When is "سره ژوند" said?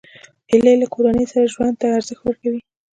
1.31-1.75